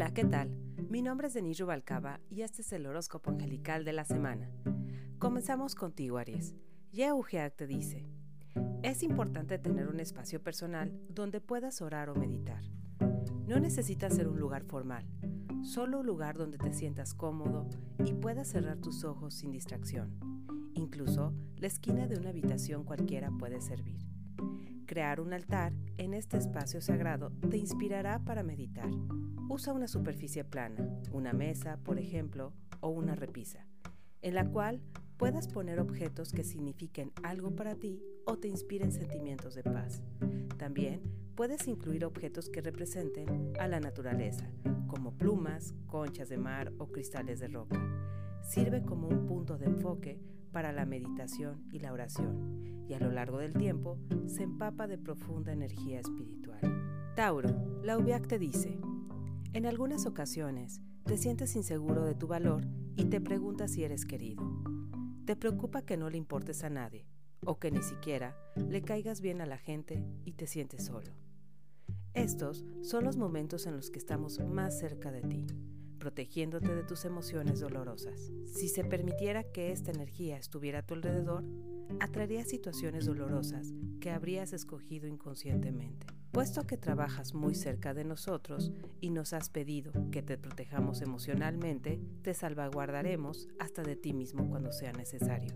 Hola, 0.00 0.14
¿qué 0.14 0.24
tal? 0.24 0.48
Mi 0.88 1.02
nombre 1.02 1.26
es 1.26 1.34
Denise 1.34 1.62
Rubalcaba 1.62 2.20
y 2.30 2.40
este 2.40 2.62
es 2.62 2.72
el 2.72 2.86
horóscopo 2.86 3.30
angelical 3.30 3.84
de 3.84 3.92
la 3.92 4.06
semana. 4.06 4.50
Comenzamos 5.18 5.74
contigo, 5.74 6.16
Aries. 6.16 6.54
Yehugeak 6.90 7.54
te 7.54 7.66
dice, 7.66 8.06
es 8.82 9.02
importante 9.02 9.58
tener 9.58 9.88
un 9.88 10.00
espacio 10.00 10.42
personal 10.42 10.90
donde 11.10 11.42
puedas 11.42 11.82
orar 11.82 12.08
o 12.08 12.14
meditar. 12.14 12.62
No 13.46 13.60
necesitas 13.60 14.14
ser 14.14 14.26
un 14.26 14.40
lugar 14.40 14.64
formal, 14.64 15.04
solo 15.60 16.00
un 16.00 16.06
lugar 16.06 16.38
donde 16.38 16.56
te 16.56 16.72
sientas 16.72 17.12
cómodo 17.12 17.68
y 18.02 18.14
puedas 18.14 18.48
cerrar 18.48 18.78
tus 18.78 19.04
ojos 19.04 19.34
sin 19.34 19.52
distracción. 19.52 20.18
Incluso 20.72 21.34
la 21.56 21.66
esquina 21.66 22.06
de 22.06 22.18
una 22.18 22.30
habitación 22.30 22.84
cualquiera 22.84 23.30
puede 23.32 23.60
servir. 23.60 24.00
Crear 24.86 25.20
un 25.20 25.34
altar 25.34 25.74
en 25.98 26.14
este 26.14 26.38
espacio 26.38 26.80
sagrado 26.80 27.32
te 27.50 27.58
inspirará 27.58 28.18
para 28.24 28.42
meditar. 28.42 28.88
Usa 29.50 29.72
una 29.72 29.88
superficie 29.88 30.44
plana, 30.44 30.88
una 31.10 31.32
mesa, 31.32 31.76
por 31.82 31.98
ejemplo, 31.98 32.52
o 32.78 32.88
una 32.90 33.16
repisa, 33.16 33.66
en 34.22 34.36
la 34.36 34.48
cual 34.48 34.80
puedas 35.16 35.48
poner 35.48 35.80
objetos 35.80 36.30
que 36.30 36.44
signifiquen 36.44 37.10
algo 37.24 37.56
para 37.56 37.74
ti 37.74 38.00
o 38.26 38.38
te 38.38 38.46
inspiren 38.46 38.92
sentimientos 38.92 39.56
de 39.56 39.64
paz. 39.64 40.04
También 40.56 41.02
puedes 41.34 41.66
incluir 41.66 42.04
objetos 42.04 42.48
que 42.48 42.60
representen 42.60 43.52
a 43.58 43.66
la 43.66 43.80
naturaleza, 43.80 44.48
como 44.86 45.18
plumas, 45.18 45.74
conchas 45.88 46.28
de 46.28 46.38
mar 46.38 46.72
o 46.78 46.86
cristales 46.92 47.40
de 47.40 47.48
roca. 47.48 47.76
Sirve 48.44 48.82
como 48.82 49.08
un 49.08 49.26
punto 49.26 49.58
de 49.58 49.66
enfoque 49.66 50.20
para 50.52 50.70
la 50.70 50.86
meditación 50.86 51.64
y 51.72 51.80
la 51.80 51.92
oración, 51.92 52.86
y 52.88 52.94
a 52.94 53.00
lo 53.00 53.10
largo 53.10 53.38
del 53.38 53.54
tiempo 53.54 53.98
se 54.26 54.44
empapa 54.44 54.86
de 54.86 54.96
profunda 54.96 55.52
energía 55.52 55.98
espiritual. 55.98 56.60
Tauro, 57.16 57.80
la 57.82 57.98
UBIAC 57.98 58.28
te 58.28 58.38
dice, 58.38 58.78
en 59.52 59.66
algunas 59.66 60.06
ocasiones 60.06 60.80
te 61.04 61.16
sientes 61.18 61.56
inseguro 61.56 62.04
de 62.04 62.14
tu 62.14 62.26
valor 62.26 62.66
y 62.96 63.06
te 63.06 63.20
preguntas 63.20 63.72
si 63.72 63.84
eres 63.84 64.04
querido. 64.04 64.42
Te 65.24 65.36
preocupa 65.36 65.82
que 65.82 65.96
no 65.96 66.10
le 66.10 66.18
importes 66.18 66.64
a 66.64 66.70
nadie 66.70 67.06
o 67.44 67.58
que 67.58 67.70
ni 67.70 67.82
siquiera 67.82 68.36
le 68.56 68.82
caigas 68.82 69.20
bien 69.20 69.40
a 69.40 69.46
la 69.46 69.58
gente 69.58 70.04
y 70.24 70.32
te 70.32 70.46
sientes 70.46 70.84
solo. 70.84 71.12
Estos 72.14 72.64
son 72.82 73.04
los 73.04 73.16
momentos 73.16 73.66
en 73.66 73.76
los 73.76 73.90
que 73.90 73.98
estamos 73.98 74.40
más 74.40 74.78
cerca 74.78 75.10
de 75.10 75.22
ti 75.22 75.46
protegiéndote 76.00 76.74
de 76.74 76.82
tus 76.82 77.04
emociones 77.04 77.60
dolorosas. 77.60 78.32
Si 78.46 78.68
se 78.68 78.82
permitiera 78.82 79.44
que 79.44 79.70
esta 79.70 79.92
energía 79.92 80.36
estuviera 80.38 80.80
a 80.80 80.82
tu 80.82 80.94
alrededor, 80.94 81.44
atraería 82.00 82.44
situaciones 82.44 83.06
dolorosas 83.06 83.72
que 84.00 84.10
habrías 84.10 84.52
escogido 84.52 85.06
inconscientemente. 85.06 86.06
Puesto 86.32 86.64
que 86.64 86.76
trabajas 86.76 87.34
muy 87.34 87.56
cerca 87.56 87.92
de 87.92 88.04
nosotros 88.04 88.70
y 89.00 89.10
nos 89.10 89.32
has 89.32 89.50
pedido 89.50 89.92
que 90.12 90.22
te 90.22 90.38
protejamos 90.38 91.02
emocionalmente, 91.02 92.00
te 92.22 92.34
salvaguardaremos 92.34 93.48
hasta 93.58 93.82
de 93.82 93.96
ti 93.96 94.12
mismo 94.12 94.48
cuando 94.48 94.70
sea 94.70 94.92
necesario. 94.92 95.52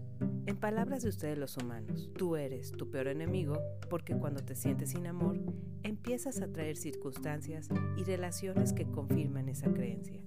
En 0.47 0.57
palabras 0.57 1.05
de 1.05 1.11
ustedes 1.11 1.39
los 1.39 1.57
humanos, 1.57 2.11
tú 2.17 2.35
eres 2.35 2.73
tu 2.73 2.91
peor 2.91 3.07
enemigo 3.07 3.57
porque 3.89 4.17
cuando 4.17 4.45
te 4.45 4.57
sientes 4.57 4.91
sin 4.91 5.07
amor, 5.07 5.39
empiezas 5.85 6.41
a 6.41 6.49
traer 6.49 6.77
circunstancias 6.77 7.69
y 7.97 8.03
relaciones 8.03 8.73
que 8.73 8.91
confirman 8.91 9.49
esa 9.49 9.73
creencia. 9.73 10.21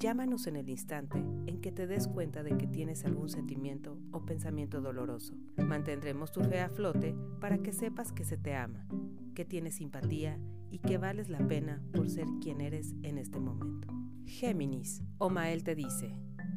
Llámanos 0.00 0.48
en 0.48 0.56
el 0.56 0.68
instante 0.68 1.18
en 1.18 1.60
que 1.60 1.70
te 1.70 1.86
des 1.86 2.08
cuenta 2.08 2.42
de 2.42 2.56
que 2.56 2.66
tienes 2.66 3.04
algún 3.04 3.28
sentimiento 3.28 3.98
o 4.10 4.24
pensamiento 4.24 4.80
doloroso. 4.80 5.34
Mantendremos 5.58 6.32
tu 6.32 6.40
fe 6.40 6.60
a 6.60 6.70
flote 6.70 7.14
para 7.40 7.58
que 7.58 7.72
sepas 7.72 8.10
que 8.10 8.24
se 8.24 8.36
te 8.36 8.54
ama, 8.54 8.86
que 9.30 9.44
tienes 9.44 9.76
simpatía 9.76 10.38
y 10.70 10.78
que 10.78 10.98
vales 10.98 11.28
la 11.28 11.38
pena 11.46 11.82
por 11.92 12.08
ser 12.08 12.26
quien 12.40 12.60
eres 12.60 12.94
en 13.02 13.18
este 13.18 13.40
momento. 13.40 13.88
Géminis, 14.26 15.02
Omael 15.18 15.64
te 15.64 15.74
dice, 15.74 16.14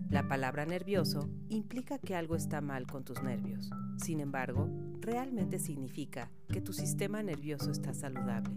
la 0.09 0.27
palabra 0.27 0.65
nervioso 0.65 1.29
implica 1.49 1.97
que 1.97 2.15
algo 2.15 2.35
está 2.35 2.61
mal 2.61 2.85
con 2.85 3.03
tus 3.03 3.23
nervios. 3.23 3.69
Sin 3.97 4.19
embargo, 4.19 4.69
realmente 4.99 5.59
significa 5.59 6.31
que 6.49 6.61
tu 6.61 6.73
sistema 6.73 7.23
nervioso 7.23 7.71
está 7.71 7.93
saludable 7.93 8.53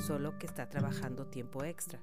solo 0.00 0.38
que 0.38 0.46
está 0.46 0.68
trabajando 0.68 1.26
tiempo 1.26 1.64
extra. 1.64 2.00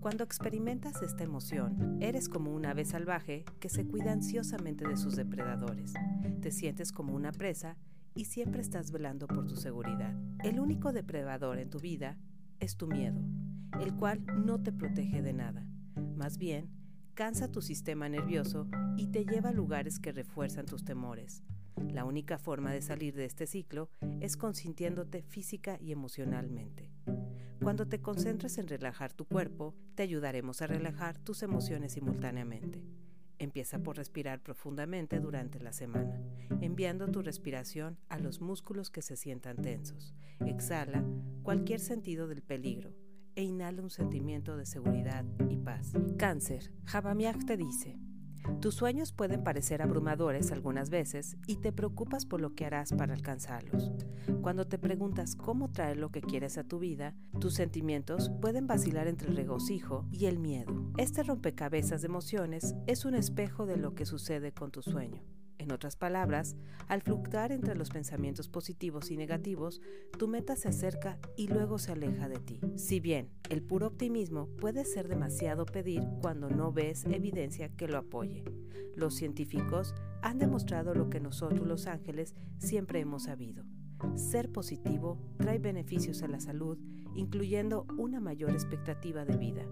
Cuando 0.00 0.24
experimentas 0.24 1.02
esta 1.02 1.24
emoción, 1.24 1.98
eres 2.00 2.28
como 2.28 2.52
un 2.52 2.66
ave 2.66 2.84
salvaje 2.84 3.44
que 3.60 3.68
se 3.68 3.86
cuida 3.86 4.12
ansiosamente 4.12 4.86
de 4.86 4.96
sus 4.96 5.16
depredadores. 5.16 5.92
Te 6.40 6.50
sientes 6.50 6.92
como 6.92 7.14
una 7.14 7.32
presa 7.32 7.76
y 8.14 8.24
siempre 8.26 8.60
estás 8.60 8.90
velando 8.90 9.26
por 9.26 9.46
tu 9.46 9.56
seguridad. 9.56 10.14
El 10.42 10.60
único 10.60 10.92
depredador 10.92 11.58
en 11.58 11.70
tu 11.70 11.80
vida 11.80 12.18
es 12.60 12.76
tu 12.76 12.86
miedo, 12.86 13.20
el 13.80 13.94
cual 13.94 14.24
no 14.44 14.62
te 14.62 14.72
protege 14.72 15.22
de 15.22 15.32
nada. 15.32 15.66
Más 16.16 16.38
bien, 16.38 16.70
cansa 17.14 17.50
tu 17.50 17.62
sistema 17.62 18.08
nervioso 18.08 18.68
y 18.96 19.08
te 19.08 19.24
lleva 19.24 19.50
a 19.50 19.52
lugares 19.52 19.98
que 19.98 20.12
refuerzan 20.12 20.66
tus 20.66 20.84
temores. 20.84 21.42
La 21.76 22.04
única 22.04 22.38
forma 22.38 22.72
de 22.72 22.82
salir 22.82 23.14
de 23.14 23.24
este 23.24 23.46
ciclo 23.46 23.90
es 24.20 24.36
consintiéndote 24.36 25.22
física 25.22 25.78
y 25.80 25.92
emocionalmente. 25.92 26.90
Cuando 27.62 27.86
te 27.86 28.00
concentres 28.00 28.58
en 28.58 28.68
relajar 28.68 29.12
tu 29.12 29.24
cuerpo, 29.24 29.74
te 29.94 30.02
ayudaremos 30.02 30.62
a 30.62 30.66
relajar 30.66 31.18
tus 31.18 31.42
emociones 31.42 31.92
simultáneamente. 31.92 32.84
Empieza 33.38 33.78
por 33.78 33.96
respirar 33.96 34.42
profundamente 34.42 35.20
durante 35.20 35.60
la 35.60 35.72
semana, 35.72 36.20
enviando 36.60 37.08
tu 37.08 37.22
respiración 37.22 37.98
a 38.08 38.18
los 38.18 38.40
músculos 38.40 38.90
que 38.90 39.02
se 39.02 39.16
sientan 39.16 39.56
tensos. 39.56 40.14
Exhala 40.44 41.04
cualquier 41.42 41.80
sentido 41.80 42.26
del 42.26 42.42
peligro 42.42 42.94
e 43.36 43.42
inhala 43.44 43.82
un 43.82 43.90
sentimiento 43.90 44.56
de 44.56 44.66
seguridad 44.66 45.24
y 45.48 45.56
paz. 45.56 45.92
Cáncer, 46.18 46.72
Javamiak 46.84 47.46
te 47.46 47.56
dice, 47.56 47.96
tus 48.60 48.74
sueños 48.74 49.12
pueden 49.12 49.44
parecer 49.44 49.82
abrumadores 49.82 50.50
algunas 50.52 50.90
veces 50.90 51.36
y 51.46 51.56
te 51.56 51.72
preocupas 51.72 52.26
por 52.26 52.40
lo 52.40 52.54
que 52.54 52.66
harás 52.66 52.92
para 52.92 53.14
alcanzarlos. 53.14 53.92
Cuando 54.42 54.66
te 54.66 54.78
preguntas 54.78 55.36
cómo 55.36 55.70
traer 55.70 55.96
lo 55.96 56.10
que 56.10 56.20
quieres 56.20 56.58
a 56.58 56.64
tu 56.64 56.78
vida, 56.78 57.14
tus 57.38 57.54
sentimientos 57.54 58.30
pueden 58.40 58.66
vacilar 58.66 59.06
entre 59.06 59.28
el 59.28 59.36
regocijo 59.36 60.06
y 60.10 60.26
el 60.26 60.38
miedo. 60.38 60.92
Este 60.96 61.22
rompecabezas 61.22 62.02
de 62.02 62.08
emociones 62.08 62.74
es 62.86 63.04
un 63.04 63.14
espejo 63.14 63.66
de 63.66 63.76
lo 63.76 63.94
que 63.94 64.06
sucede 64.06 64.52
con 64.52 64.70
tu 64.70 64.82
sueño. 64.82 65.37
En 65.68 65.74
otras 65.74 65.96
palabras, 65.96 66.56
al 66.86 67.02
fluctuar 67.02 67.52
entre 67.52 67.74
los 67.74 67.90
pensamientos 67.90 68.48
positivos 68.48 69.10
y 69.10 69.18
negativos, 69.18 69.82
tu 70.16 70.26
meta 70.26 70.56
se 70.56 70.68
acerca 70.68 71.18
y 71.36 71.48
luego 71.48 71.78
se 71.78 71.92
aleja 71.92 72.26
de 72.26 72.38
ti. 72.38 72.58
Si 72.76 73.00
bien 73.00 73.28
el 73.50 73.62
puro 73.62 73.88
optimismo 73.88 74.48
puede 74.62 74.86
ser 74.86 75.08
demasiado 75.08 75.66
pedir 75.66 76.02
cuando 76.22 76.48
no 76.48 76.72
ves 76.72 77.04
evidencia 77.04 77.68
que 77.68 77.86
lo 77.86 77.98
apoye, 77.98 78.44
los 78.96 79.14
científicos 79.14 79.94
han 80.22 80.38
demostrado 80.38 80.94
lo 80.94 81.10
que 81.10 81.20
nosotros 81.20 81.68
los 81.68 81.86
ángeles 81.86 82.34
siempre 82.56 83.00
hemos 83.00 83.24
sabido. 83.24 83.66
Ser 84.14 84.50
positivo 84.50 85.18
trae 85.36 85.58
beneficios 85.58 86.22
a 86.22 86.28
la 86.28 86.40
salud, 86.40 86.78
incluyendo 87.14 87.86
una 87.98 88.20
mayor 88.20 88.52
expectativa 88.52 89.26
de 89.26 89.36
vida. 89.36 89.66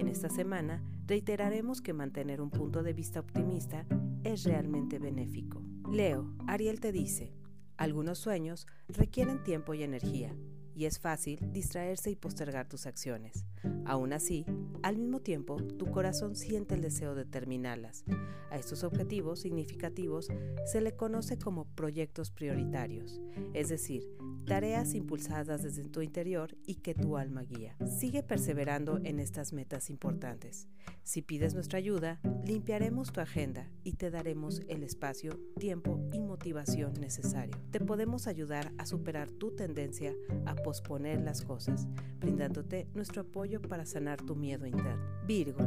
En 0.00 0.08
esta 0.08 0.30
semana 0.30 0.82
reiteraremos 1.06 1.82
que 1.82 1.92
mantener 1.92 2.40
un 2.40 2.48
punto 2.48 2.82
de 2.82 2.94
vista 2.94 3.20
optimista 3.20 3.84
es 4.24 4.44
realmente 4.44 4.98
benéfico. 4.98 5.62
Leo, 5.92 6.34
Ariel 6.46 6.80
te 6.80 6.90
dice, 6.90 7.34
algunos 7.76 8.18
sueños 8.18 8.66
requieren 8.88 9.44
tiempo 9.44 9.74
y 9.74 9.82
energía, 9.82 10.34
y 10.74 10.86
es 10.86 11.00
fácil 11.00 11.52
distraerse 11.52 12.10
y 12.10 12.16
postergar 12.16 12.66
tus 12.66 12.86
acciones. 12.86 13.44
Aún 13.84 14.12
así, 14.12 14.44
al 14.82 14.96
mismo 14.96 15.20
tiempo, 15.20 15.56
tu 15.56 15.90
corazón 15.90 16.36
siente 16.36 16.74
el 16.74 16.80
deseo 16.80 17.14
de 17.14 17.24
terminarlas. 17.24 18.04
A 18.50 18.58
estos 18.58 18.84
objetivos 18.84 19.40
significativos 19.40 20.28
se 20.64 20.80
le 20.80 20.96
conoce 20.96 21.38
como 21.38 21.66
proyectos 21.66 22.30
prioritarios, 22.30 23.20
es 23.52 23.68
decir, 23.68 24.06
tareas 24.46 24.94
impulsadas 24.94 25.62
desde 25.62 25.84
tu 25.88 26.02
interior 26.02 26.56
y 26.66 26.76
que 26.76 26.94
tu 26.94 27.16
alma 27.16 27.42
guía. 27.42 27.76
Sigue 27.86 28.22
perseverando 28.22 29.00
en 29.04 29.20
estas 29.20 29.52
metas 29.52 29.90
importantes. 29.90 30.68
Si 31.02 31.22
pides 31.22 31.54
nuestra 31.54 31.78
ayuda, 31.78 32.20
limpiaremos 32.44 33.12
tu 33.12 33.20
agenda 33.20 33.68
y 33.84 33.94
te 33.94 34.10
daremos 34.10 34.62
el 34.68 34.82
espacio, 34.82 35.38
tiempo 35.58 36.00
y 36.12 36.20
motivación 36.20 36.94
necesario. 36.94 37.56
Te 37.70 37.80
podemos 37.80 38.26
ayudar 38.26 38.72
a 38.78 38.86
superar 38.86 39.30
tu 39.30 39.54
tendencia 39.54 40.14
a 40.46 40.54
posponer 40.54 41.20
las 41.20 41.42
cosas, 41.42 41.88
brindándote 42.18 42.88
nuestro 42.94 43.22
apoyo 43.22 43.49
para 43.58 43.84
sanar 43.84 44.22
tu 44.22 44.36
miedo 44.36 44.66
interno. 44.66 45.02
Virgo, 45.26 45.58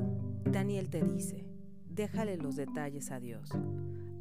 Daniel 0.46 0.90
te 0.90 1.02
dice, 1.02 1.46
déjale 1.90 2.38
los 2.38 2.56
detalles 2.56 3.12
a 3.12 3.20
Dios. 3.20 3.50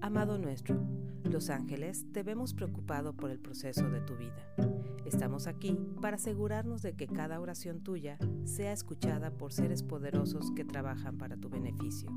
Amado 0.01 0.39
nuestro, 0.39 0.83
los 1.23 1.49
ángeles 1.49 2.07
te 2.13 2.25
vemos 2.25 2.55
preocupado 2.55 3.15
por 3.15 3.31
el 3.31 3.39
proceso 3.39 3.89
de 3.89 4.01
tu 4.01 4.17
vida. 4.17 4.45
Estamos 5.07 5.47
aquí 5.47 5.79
para 6.01 6.17
asegurarnos 6.17 6.83
de 6.83 6.95
que 6.95 7.07
cada 7.07 7.41
oración 7.41 7.83
tuya 7.85 8.19
sea 8.45 8.73
escuchada 8.73 9.31
por 9.31 9.53
seres 9.53 9.83
poderosos 9.83 10.51
que 10.53 10.65
trabajan 10.65 11.19
para 11.19 11.37
tu 11.37 11.49
beneficio. 11.49 12.11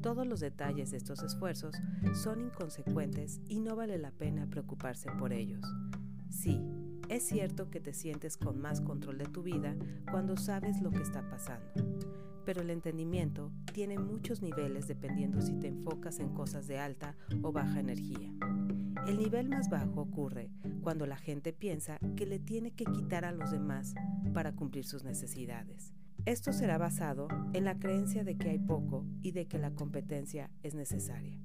Todos 0.00 0.26
los 0.26 0.40
detalles 0.40 0.92
de 0.92 0.98
estos 0.98 1.22
esfuerzos 1.22 1.74
son 2.14 2.40
inconsecuentes 2.40 3.40
y 3.48 3.60
no 3.60 3.74
vale 3.74 3.98
la 3.98 4.12
pena 4.12 4.46
preocuparse 4.48 5.10
por 5.18 5.32
ellos. 5.32 5.64
Sí, 6.30 6.60
Es 7.08 7.22
cierto 7.22 7.70
que 7.70 7.80
te 7.80 7.94
sientes 7.94 8.36
con 8.36 8.60
más 8.60 8.82
control 8.82 9.16
de 9.16 9.24
tu 9.24 9.42
vida 9.42 9.74
cuando 10.10 10.36
sabes 10.36 10.82
lo 10.82 10.90
que 10.90 11.02
está 11.02 11.28
pasando, 11.30 11.72
pero 12.44 12.60
el 12.60 12.68
entendimiento 12.68 13.50
tiene 13.72 13.98
muchos 13.98 14.42
niveles 14.42 14.86
dependiendo 14.86 15.40
si 15.40 15.54
te 15.54 15.68
enfocas 15.68 16.18
en 16.18 16.34
cosas 16.34 16.66
de 16.66 16.78
alta 16.78 17.16
o 17.42 17.50
baja 17.50 17.80
energía. 17.80 18.30
El 19.06 19.18
nivel 19.18 19.48
más 19.48 19.70
bajo 19.70 20.02
ocurre 20.02 20.50
cuando 20.82 21.06
la 21.06 21.16
gente 21.16 21.54
piensa 21.54 21.98
que 22.14 22.26
le 22.26 22.38
tiene 22.38 22.72
que 22.72 22.84
quitar 22.84 23.24
a 23.24 23.32
los 23.32 23.52
demás 23.52 23.94
para 24.34 24.54
cumplir 24.54 24.84
sus 24.84 25.02
necesidades. 25.02 25.94
Esto 26.26 26.52
será 26.52 26.76
basado 26.76 27.28
en 27.54 27.64
la 27.64 27.78
creencia 27.78 28.22
de 28.22 28.36
que 28.36 28.50
hay 28.50 28.58
poco 28.58 29.06
y 29.22 29.32
de 29.32 29.46
que 29.46 29.56
la 29.56 29.70
competencia 29.70 30.50
es 30.62 30.74
necesaria. 30.74 31.40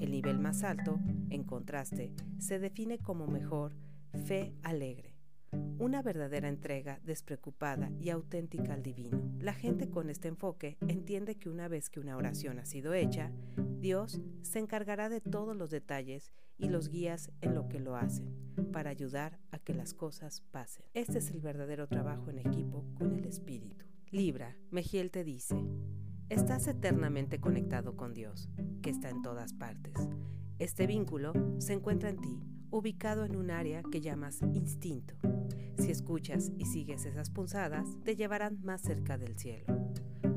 El 0.00 0.12
nivel 0.12 0.38
más 0.38 0.62
alto, 0.62 1.00
en 1.30 1.42
contraste, 1.42 2.12
se 2.38 2.60
define 2.60 2.98
como 2.98 3.26
mejor 3.26 3.72
fe 4.12 4.54
alegre, 4.62 5.14
una 5.78 6.02
verdadera 6.02 6.48
entrega 6.48 7.00
despreocupada 7.04 7.90
y 8.00 8.10
auténtica 8.10 8.74
al 8.74 8.82
divino. 8.82 9.20
La 9.40 9.54
gente 9.54 9.88
con 9.88 10.10
este 10.10 10.28
enfoque 10.28 10.78
entiende 10.86 11.36
que 11.36 11.48
una 11.48 11.68
vez 11.68 11.90
que 11.90 12.00
una 12.00 12.16
oración 12.16 12.58
ha 12.58 12.64
sido 12.64 12.94
hecha, 12.94 13.32
Dios 13.80 14.20
se 14.42 14.58
encargará 14.58 15.08
de 15.08 15.20
todos 15.20 15.56
los 15.56 15.70
detalles 15.70 16.32
y 16.56 16.68
los 16.68 16.88
guías 16.88 17.30
en 17.40 17.54
lo 17.54 17.68
que 17.68 17.80
lo 17.80 17.96
hacen, 17.96 18.34
para 18.72 18.90
ayudar 18.90 19.38
a 19.50 19.58
que 19.58 19.74
las 19.74 19.94
cosas 19.94 20.42
pasen. 20.52 20.84
Este 20.94 21.18
es 21.18 21.30
el 21.30 21.40
verdadero 21.40 21.88
trabajo 21.88 22.30
en 22.30 22.38
equipo 22.38 22.84
con 22.94 23.14
el 23.14 23.24
Espíritu. 23.24 23.86
Libra, 24.10 24.56
Mejiel 24.70 25.10
te 25.10 25.24
dice, 25.24 25.56
estás 26.28 26.66
eternamente 26.68 27.40
conectado 27.40 27.96
con 27.96 28.14
Dios, 28.14 28.48
que 28.82 28.90
está 28.90 29.10
en 29.10 29.22
todas 29.22 29.54
partes. 29.54 29.94
Este 30.58 30.86
vínculo 30.86 31.32
se 31.58 31.72
encuentra 31.72 32.10
en 32.10 32.20
ti 32.20 32.38
ubicado 32.72 33.24
en 33.24 33.36
un 33.36 33.50
área 33.50 33.82
que 33.82 34.00
llamas 34.00 34.40
instinto. 34.54 35.14
Si 35.78 35.90
escuchas 35.90 36.50
y 36.58 36.64
sigues 36.64 37.04
esas 37.04 37.30
punzadas, 37.30 37.86
te 38.02 38.16
llevarán 38.16 38.58
más 38.62 38.80
cerca 38.80 39.18
del 39.18 39.36
cielo. 39.36 39.66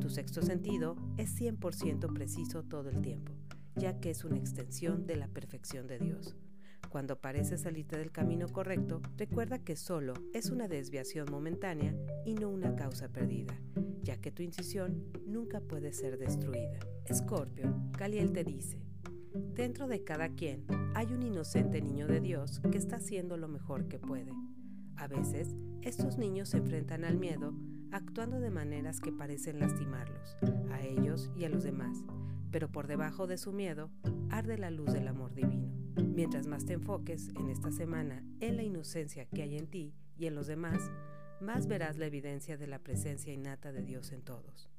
Tu 0.02 0.10
sexto 0.10 0.42
sentido 0.42 0.98
es 1.18 1.40
100% 1.40 2.14
preciso 2.14 2.64
todo 2.64 2.90
el 2.90 3.02
tiempo, 3.02 3.32
ya 3.76 4.00
que 4.00 4.12
es 4.12 4.26
una 4.26 4.38
extensión 4.38 5.08
de 5.08 5.16
la 5.16 5.28
perfección 5.30 5.88
de 5.88 5.98
Dios. 5.98 6.36
Cuando 6.90 7.20
pareces 7.20 7.62
salirte 7.62 7.98
del 7.98 8.12
camino 8.12 8.48
correcto, 8.50 9.02
recuerda 9.18 9.60
que 9.60 9.76
solo 9.76 10.14
es 10.34 10.50
una 10.50 10.68
desviación 10.68 11.28
momentánea 11.32 11.96
y 12.26 12.36
no 12.36 12.50
una 12.50 12.76
causa 12.76 13.10
perdida, 13.10 13.60
ya 14.02 14.18
que 14.18 14.32
tu 14.32 14.44
incisión 14.44 15.12
nunca 15.26 15.62
puede 15.62 15.94
ser 15.94 16.18
destruida. 16.18 16.80
Escorpio, 17.06 17.76
Caliel 17.98 18.32
te 18.32 18.44
dice, 18.44 18.85
Dentro 19.36 19.90
de 19.90 20.02
cada 20.02 20.30
quien 20.30 20.66
hay 20.94 21.08
un 21.08 21.22
inocente 21.22 21.82
niño 21.82 22.08
de 22.08 22.22
Dios 22.22 22.62
que 22.72 22.78
está 22.78 22.96
haciendo 22.96 23.36
lo 23.36 23.50
mejor 23.50 23.90
que 23.90 24.00
puede. 24.00 24.32
A 24.96 25.08
veces, 25.08 25.58
estos 25.82 26.18
niños 26.18 26.50
se 26.50 26.58
enfrentan 26.58 27.04
al 27.04 27.18
miedo 27.18 27.54
actuando 27.92 28.40
de 28.40 28.50
maneras 28.50 29.02
que 29.02 29.12
parecen 29.12 29.60
lastimarlos, 29.60 30.38
a 30.72 30.82
ellos 30.82 31.32
y 31.36 31.44
a 31.44 31.50
los 31.50 31.64
demás, 31.64 32.02
pero 32.50 32.72
por 32.72 32.88
debajo 32.88 33.28
de 33.28 33.38
su 33.38 33.52
miedo 33.52 33.92
arde 34.30 34.58
la 34.58 34.72
luz 34.72 34.94
del 34.94 35.10
amor 35.10 35.34
divino. 35.34 35.70
Mientras 35.98 36.48
más 36.48 36.66
te 36.66 36.72
enfoques 36.72 37.28
en 37.36 37.50
esta 37.50 37.74
semana 37.74 38.24
en 38.40 38.56
la 38.56 38.64
inocencia 38.64 39.26
que 39.26 39.42
hay 39.42 39.58
en 39.58 39.68
ti 39.68 39.94
y 40.18 40.28
en 40.28 40.36
los 40.36 40.48
demás, 40.48 40.80
más 41.42 41.68
verás 41.68 41.98
la 41.98 42.06
evidencia 42.06 42.56
de 42.56 42.68
la 42.68 42.80
presencia 42.80 43.34
innata 43.34 43.74
de 43.74 43.84
Dios 43.84 44.14
en 44.14 44.22
todos. 44.22 44.70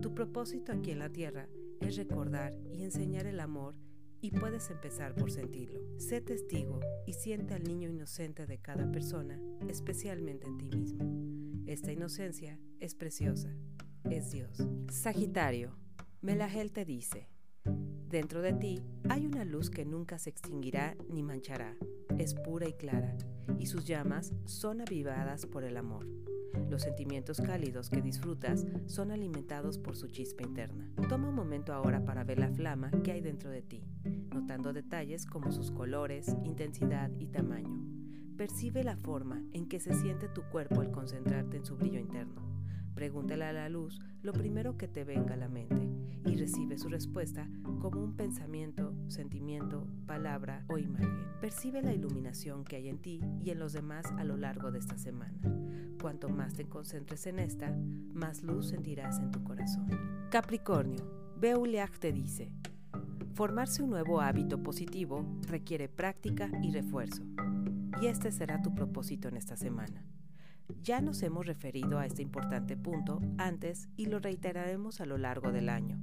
Tu 0.00 0.14
propósito 0.14 0.72
aquí 0.72 0.92
en 0.92 0.98
la 0.98 1.10
tierra 1.10 1.46
es 1.80 1.96
recordar 1.96 2.54
y 2.72 2.84
enseñar 2.84 3.26
el 3.26 3.40
amor 3.40 3.74
y 4.20 4.30
puedes 4.32 4.70
empezar 4.70 5.14
por 5.14 5.30
sentirlo. 5.30 5.80
Sé 5.98 6.20
testigo 6.20 6.80
y 7.06 7.12
siente 7.12 7.54
al 7.54 7.64
niño 7.64 7.88
inocente 7.88 8.46
de 8.46 8.58
cada 8.58 8.90
persona, 8.90 9.40
especialmente 9.68 10.46
en 10.46 10.58
ti 10.58 10.70
mismo. 10.70 11.04
Esta 11.66 11.92
inocencia 11.92 12.58
es 12.80 12.94
preciosa, 12.94 13.54
es 14.10 14.30
Dios. 14.30 14.66
Sagitario, 14.90 15.76
Melagel 16.20 16.72
te 16.72 16.84
dice, 16.84 17.28
dentro 18.08 18.42
de 18.42 18.54
ti 18.54 18.82
hay 19.08 19.26
una 19.26 19.44
luz 19.44 19.70
que 19.70 19.84
nunca 19.84 20.18
se 20.18 20.30
extinguirá 20.30 20.96
ni 21.10 21.22
manchará, 21.22 21.76
es 22.18 22.34
pura 22.34 22.68
y 22.68 22.72
clara, 22.72 23.16
y 23.58 23.66
sus 23.66 23.84
llamas 23.84 24.32
son 24.46 24.80
avivadas 24.80 25.46
por 25.46 25.64
el 25.64 25.76
amor. 25.76 26.17
Los 26.68 26.82
sentimientos 26.82 27.40
cálidos 27.40 27.90
que 27.90 28.02
disfrutas 28.02 28.66
son 28.86 29.10
alimentados 29.10 29.78
por 29.78 29.96
su 29.96 30.08
chispa 30.08 30.42
interna. 30.42 30.90
Toma 31.08 31.28
un 31.28 31.34
momento 31.34 31.72
ahora 31.72 32.04
para 32.04 32.24
ver 32.24 32.38
la 32.38 32.50
flama 32.50 32.90
que 33.02 33.12
hay 33.12 33.20
dentro 33.20 33.50
de 33.50 33.62
ti, 33.62 33.84
notando 34.32 34.72
detalles 34.72 35.26
como 35.26 35.52
sus 35.52 35.70
colores, 35.70 36.36
intensidad 36.44 37.10
y 37.18 37.26
tamaño. 37.26 37.84
Percibe 38.36 38.84
la 38.84 38.96
forma 38.96 39.42
en 39.52 39.68
que 39.68 39.80
se 39.80 39.92
siente 39.94 40.28
tu 40.28 40.42
cuerpo 40.42 40.80
al 40.80 40.92
concentrarte 40.92 41.56
en 41.56 41.64
su 41.64 41.76
brillo 41.76 41.98
interno. 41.98 42.47
Pregúntale 42.98 43.44
a 43.44 43.52
la 43.52 43.68
luz 43.68 44.00
lo 44.22 44.32
primero 44.32 44.76
que 44.76 44.88
te 44.88 45.04
venga 45.04 45.34
a 45.34 45.36
la 45.36 45.48
mente 45.48 45.88
y 46.26 46.34
recibe 46.34 46.78
su 46.78 46.88
respuesta 46.88 47.48
como 47.80 48.02
un 48.02 48.16
pensamiento, 48.16 48.92
sentimiento, 49.06 49.86
palabra 50.04 50.64
o 50.66 50.78
imagen. 50.78 51.28
Percibe 51.40 51.80
la 51.80 51.94
iluminación 51.94 52.64
que 52.64 52.74
hay 52.74 52.88
en 52.88 52.98
ti 52.98 53.20
y 53.40 53.50
en 53.50 53.60
los 53.60 53.72
demás 53.72 54.04
a 54.18 54.24
lo 54.24 54.36
largo 54.36 54.72
de 54.72 54.80
esta 54.80 54.98
semana. 54.98 55.38
Cuanto 56.02 56.28
más 56.28 56.54
te 56.54 56.64
concentres 56.64 57.28
en 57.28 57.38
esta, 57.38 57.70
más 58.14 58.42
luz 58.42 58.70
sentirás 58.70 59.20
en 59.20 59.30
tu 59.30 59.44
corazón. 59.44 59.86
Capricornio, 60.28 61.08
Beuleach 61.36 62.00
te 62.00 62.12
dice, 62.12 62.50
formarse 63.34 63.80
un 63.80 63.90
nuevo 63.90 64.20
hábito 64.20 64.60
positivo 64.60 65.24
requiere 65.46 65.88
práctica 65.88 66.50
y 66.64 66.72
refuerzo. 66.72 67.22
Y 68.02 68.06
este 68.06 68.32
será 68.32 68.60
tu 68.60 68.74
propósito 68.74 69.28
en 69.28 69.36
esta 69.36 69.56
semana. 69.56 70.04
Ya 70.82 71.00
nos 71.00 71.22
hemos 71.22 71.46
referido 71.46 71.98
a 71.98 72.06
este 72.06 72.22
importante 72.22 72.76
punto 72.76 73.20
antes 73.38 73.88
y 73.96 74.06
lo 74.06 74.18
reiteraremos 74.18 75.00
a 75.00 75.06
lo 75.06 75.18
largo 75.18 75.52
del 75.52 75.68
año. 75.68 75.98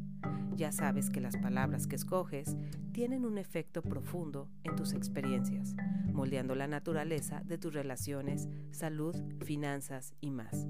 Ya 0.56 0.72
sabes 0.72 1.10
que 1.10 1.22
las 1.22 1.38
palabras 1.38 1.86
que 1.86 1.96
escoges 1.96 2.56
tienen 2.94 3.26
un 3.26 3.38
efecto 3.38 3.82
profundo 3.82 4.50
en 4.64 4.76
tus 4.76 4.94
experiencias, 4.94 5.76
moldeando 6.14 6.56
la 6.56 6.68
naturaleza 6.68 7.42
de 7.44 7.58
tus 7.58 7.74
relaciones, 7.74 8.48
salud, 8.72 9.16
finanzas 9.44 10.14
y 10.22 10.32
más. 10.32 10.68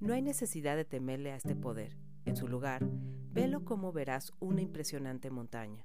No 0.00 0.12
hay 0.12 0.22
necesidad 0.22 0.76
de 0.76 0.84
temerle 0.84 1.32
a 1.32 1.36
este 1.36 1.56
poder. 1.56 1.96
En 2.26 2.36
su 2.36 2.48
lugar, 2.48 2.86
velo 3.32 3.64
como 3.64 3.92
verás 3.92 4.32
una 4.40 4.60
impresionante 4.60 5.30
montaña. 5.30 5.84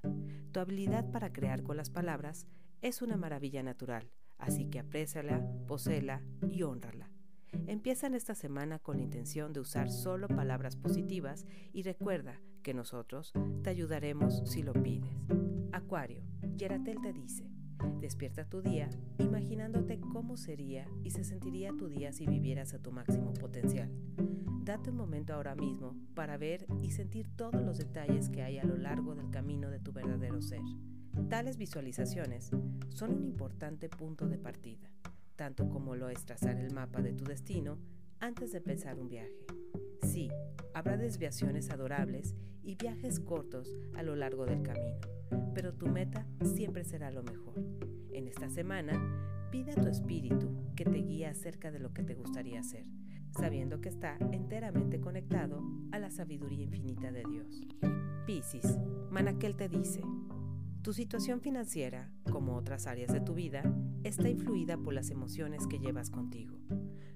Tu 0.52 0.60
habilidad 0.60 1.10
para 1.10 1.32
crear 1.32 1.62
con 1.62 1.76
las 1.76 1.90
palabras 1.90 2.46
es 2.82 3.00
una 3.00 3.16
maravilla 3.16 3.62
natural, 3.62 4.10
así 4.38 4.66
que 4.66 4.80
apréciala, 4.80 5.46
poséela 5.66 6.22
y 6.50 6.62
honrala. 6.62 7.10
Empieza 7.66 8.06
en 8.06 8.14
esta 8.14 8.34
semana 8.34 8.78
con 8.78 8.96
la 8.96 9.02
intención 9.02 9.52
de 9.52 9.60
usar 9.60 9.90
solo 9.90 10.28
palabras 10.28 10.76
positivas 10.76 11.46
y 11.72 11.82
recuerda 11.82 12.40
que 12.62 12.74
nosotros 12.74 13.32
te 13.62 13.70
ayudaremos 13.70 14.42
si 14.44 14.62
lo 14.62 14.72
pides. 14.72 15.26
Acuario, 15.72 16.22
Yeratel 16.56 17.00
te 17.00 17.12
dice, 17.12 17.50
despierta 18.00 18.44
tu 18.44 18.60
día 18.60 18.90
imaginándote 19.18 20.00
cómo 20.00 20.36
sería 20.36 20.86
y 21.02 21.10
se 21.10 21.24
sentiría 21.24 21.72
tu 21.76 21.88
día 21.88 22.12
si 22.12 22.26
vivieras 22.26 22.74
a 22.74 22.80
tu 22.80 22.92
máximo 22.92 23.32
potencial. 23.34 23.90
Date 24.62 24.90
un 24.90 24.96
momento 24.96 25.34
ahora 25.34 25.54
mismo 25.54 25.96
para 26.14 26.36
ver 26.36 26.66
y 26.82 26.90
sentir 26.90 27.28
todos 27.34 27.62
los 27.62 27.78
detalles 27.78 28.28
que 28.28 28.42
hay 28.42 28.58
a 28.58 28.64
lo 28.64 28.76
largo 28.76 29.14
del 29.14 29.30
camino 29.30 29.70
de 29.70 29.80
tu 29.80 29.92
verdadero 29.92 30.42
ser. 30.42 30.60
Tales 31.28 31.56
visualizaciones 31.56 32.50
son 32.88 33.14
un 33.14 33.24
importante 33.24 33.88
punto 33.88 34.28
de 34.28 34.38
partida 34.38 34.90
tanto 35.40 35.70
como 35.70 35.96
lo 35.96 36.10
es 36.10 36.26
trazar 36.26 36.58
el 36.58 36.70
mapa 36.74 37.00
de 37.00 37.14
tu 37.14 37.24
destino 37.24 37.78
antes 38.18 38.52
de 38.52 38.58
empezar 38.58 38.98
un 38.98 39.08
viaje. 39.08 39.46
Sí, 40.02 40.28
habrá 40.74 40.98
desviaciones 40.98 41.70
adorables 41.70 42.34
y 42.62 42.74
viajes 42.74 43.20
cortos 43.20 43.74
a 43.96 44.02
lo 44.02 44.16
largo 44.16 44.44
del 44.44 44.60
camino, 44.60 45.00
pero 45.54 45.72
tu 45.72 45.86
meta 45.86 46.26
siempre 46.42 46.84
será 46.84 47.10
lo 47.10 47.22
mejor. 47.22 47.54
En 48.12 48.28
esta 48.28 48.50
semana, 48.50 49.48
pide 49.50 49.72
a 49.72 49.76
tu 49.76 49.88
espíritu 49.88 50.74
que 50.76 50.84
te 50.84 50.98
guíe 50.98 51.24
acerca 51.24 51.70
de 51.70 51.78
lo 51.78 51.94
que 51.94 52.02
te 52.02 52.14
gustaría 52.14 52.60
hacer, 52.60 52.84
sabiendo 53.30 53.80
que 53.80 53.88
está 53.88 54.18
enteramente 54.32 55.00
conectado 55.00 55.62
a 55.90 55.98
la 55.98 56.10
sabiduría 56.10 56.64
infinita 56.64 57.12
de 57.12 57.22
Dios. 57.24 57.66
Piscis, 58.26 58.76
Manaquel 59.08 59.56
te 59.56 59.70
dice, 59.70 60.02
tu 60.82 60.92
situación 60.92 61.40
financiera, 61.40 62.10
como 62.30 62.56
otras 62.56 62.86
áreas 62.86 63.10
de 63.10 63.20
tu 63.22 63.32
vida, 63.32 63.62
está 64.04 64.28
influida 64.28 64.76
por 64.78 64.94
las 64.94 65.10
emociones 65.10 65.66
que 65.66 65.78
llevas 65.78 66.10
contigo. 66.10 66.58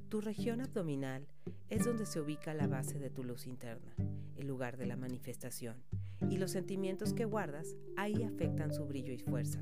Tu 0.09 0.21
región 0.21 0.61
abdominal 0.61 1.27
es 1.69 1.85
donde 1.85 2.07
se 2.07 2.21
ubica 2.21 2.55
la 2.55 2.67
base 2.67 2.99
de 2.99 3.11
tu 3.11 3.25
luz 3.25 3.47
interna, 3.47 3.95
el 4.37 4.47
lugar 4.47 4.77
de 4.77 4.87
la 4.87 4.97
manifestación, 4.97 5.83
y 6.31 6.37
los 6.37 6.53
sentimientos 6.53 7.13
que 7.15 7.25
guardas 7.25 7.75
ahí 7.97 8.23
afectan 8.23 8.73
su 8.73 8.87
brillo 8.87 9.13
y 9.13 9.19
fuerza. 9.19 9.61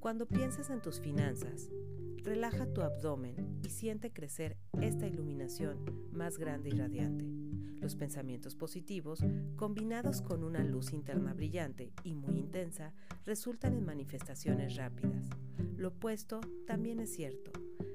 Cuando 0.00 0.26
piensas 0.26 0.70
en 0.70 0.82
tus 0.82 1.00
finanzas, 1.00 1.70
relaja 2.22 2.66
tu 2.72 2.82
abdomen 2.82 3.60
y 3.62 3.70
siente 3.70 4.12
crecer 4.12 4.56
esta 4.80 5.06
iluminación 5.06 5.84
más 6.12 6.38
grande 6.38 6.70
y 6.70 6.72
radiante. 6.72 7.39
Los 7.80 7.96
pensamientos 7.96 8.54
positivos, 8.54 9.24
combinados 9.56 10.20
con 10.20 10.44
una 10.44 10.62
luz 10.62 10.92
interna 10.92 11.32
brillante 11.32 11.92
y 12.04 12.14
muy 12.14 12.38
intensa, 12.38 12.92
resultan 13.24 13.74
en 13.74 13.84
manifestaciones 13.84 14.76
rápidas. 14.76 15.28
Lo 15.76 15.88
opuesto 15.88 16.40
también 16.66 17.00
es 17.00 17.14
cierto. 17.14 17.52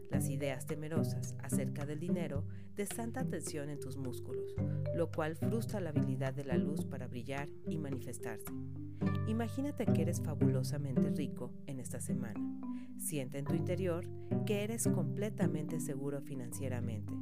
Las 0.09 0.29
ideas 0.29 0.65
temerosas 0.65 1.35
acerca 1.43 1.85
del 1.85 1.99
dinero 1.99 2.45
desatan 2.75 3.29
tensión 3.29 3.69
en 3.69 3.79
tus 3.79 3.97
músculos, 3.97 4.55
lo 4.95 5.11
cual 5.11 5.35
frustra 5.35 5.79
la 5.79 5.89
habilidad 5.89 6.33
de 6.33 6.45
la 6.45 6.57
luz 6.57 6.85
para 6.85 7.07
brillar 7.07 7.49
y 7.67 7.77
manifestarse. 7.77 8.51
Imagínate 9.27 9.85
que 9.85 10.01
eres 10.01 10.21
fabulosamente 10.21 11.09
rico 11.09 11.51
en 11.67 11.79
esta 11.79 11.99
semana. 11.99 12.39
Siente 12.97 13.39
en 13.39 13.45
tu 13.45 13.55
interior 13.55 14.07
que 14.45 14.63
eres 14.63 14.87
completamente 14.87 15.79
seguro 15.79 16.21
financieramente. 16.21 17.13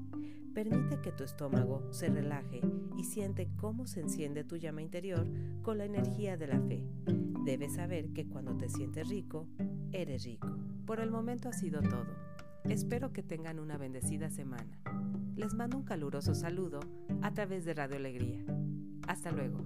Permite 0.54 1.02
que 1.02 1.12
tu 1.12 1.24
estómago 1.24 1.92
se 1.92 2.10
relaje 2.10 2.62
y 2.98 3.04
siente 3.06 3.50
cómo 3.58 3.88
se 3.88 4.02
enciende 4.02 4.44
tu 4.44 4.58
llama 4.58 4.82
interior 4.82 5.28
con 5.64 5.80
la 5.80 5.86
energía 5.86 6.38
de 6.38 6.48
la 6.48 6.60
fe. 6.62 6.84
Debes 7.44 7.74
saber 7.74 8.14
que 8.14 8.28
cuando 8.28 8.56
te 8.56 8.70
sientes 8.70 9.10
rico, 9.10 9.48
eres 9.92 10.24
rico. 10.24 10.56
Por 10.86 11.00
el 11.00 11.10
momento 11.10 11.50
ha 11.50 11.54
sido 11.54 11.82
todo. 11.82 12.06
Espero 12.66 13.12
que 13.12 13.24
tengan 13.24 13.60
una 13.60 13.78
bendecida 13.78 14.30
semana. 14.30 14.80
Les 15.36 15.54
mando 15.56 15.78
un 15.78 15.84
caluroso 15.84 16.36
saludo 16.36 16.80
a 17.22 17.34
través 17.34 17.66
de 17.66 17.74
Radio 17.74 17.98
Alegría. 17.98 18.46
Hasta 19.08 19.32
luego. 19.32 19.66